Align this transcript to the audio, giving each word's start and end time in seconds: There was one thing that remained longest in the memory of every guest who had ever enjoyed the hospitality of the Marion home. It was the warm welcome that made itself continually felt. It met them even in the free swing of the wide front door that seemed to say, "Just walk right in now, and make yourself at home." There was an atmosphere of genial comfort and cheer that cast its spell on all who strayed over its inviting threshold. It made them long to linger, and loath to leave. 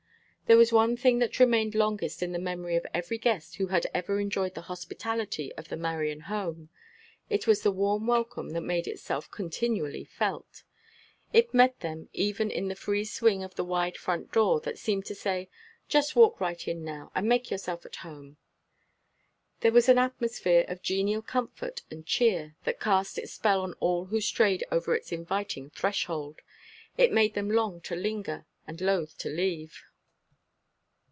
There 0.47 0.57
was 0.57 0.73
one 0.73 0.97
thing 0.97 1.19
that 1.19 1.39
remained 1.39 1.75
longest 1.75 2.21
in 2.21 2.33
the 2.33 2.37
memory 2.37 2.75
of 2.75 2.85
every 2.93 3.17
guest 3.17 3.55
who 3.55 3.67
had 3.67 3.87
ever 3.93 4.19
enjoyed 4.19 4.53
the 4.53 4.63
hospitality 4.67 5.53
of 5.53 5.69
the 5.69 5.77
Marion 5.77 6.19
home. 6.19 6.67
It 7.29 7.47
was 7.47 7.63
the 7.63 7.71
warm 7.71 8.05
welcome 8.05 8.49
that 8.49 8.59
made 8.59 8.85
itself 8.85 9.31
continually 9.31 10.03
felt. 10.03 10.63
It 11.31 11.53
met 11.53 11.79
them 11.79 12.09
even 12.11 12.51
in 12.51 12.67
the 12.67 12.75
free 12.75 13.05
swing 13.05 13.45
of 13.45 13.55
the 13.55 13.63
wide 13.63 13.95
front 13.95 14.33
door 14.33 14.59
that 14.59 14.77
seemed 14.77 15.05
to 15.05 15.15
say, 15.15 15.49
"Just 15.87 16.17
walk 16.17 16.41
right 16.41 16.67
in 16.67 16.83
now, 16.83 17.13
and 17.15 17.29
make 17.29 17.49
yourself 17.49 17.85
at 17.85 17.95
home." 18.03 18.35
There 19.61 19.71
was 19.71 19.87
an 19.87 19.97
atmosphere 19.97 20.65
of 20.67 20.81
genial 20.81 21.21
comfort 21.21 21.83
and 21.89 22.05
cheer 22.05 22.57
that 22.65 22.81
cast 22.81 23.17
its 23.17 23.31
spell 23.31 23.61
on 23.61 23.71
all 23.79 24.07
who 24.07 24.19
strayed 24.19 24.65
over 24.69 24.93
its 24.97 25.13
inviting 25.13 25.69
threshold. 25.69 26.41
It 26.97 27.13
made 27.13 27.35
them 27.35 27.49
long 27.49 27.79
to 27.83 27.95
linger, 27.95 28.45
and 28.67 28.81
loath 28.81 29.17
to 29.19 29.29
leave. 29.29 29.81